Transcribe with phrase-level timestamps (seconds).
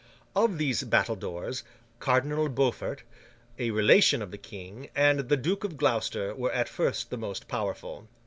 [0.35, 1.61] Of these battledores,
[1.99, 3.03] Cardinal Beaufort,
[3.59, 7.47] a relation of the King, and the Duke of Gloucester, were at first the most
[7.47, 8.07] powerful.